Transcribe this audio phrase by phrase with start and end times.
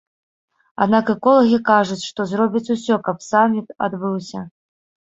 [0.85, 4.39] Аднак эколагі кажуць, што зробяць усё, каб саміт адбыўся.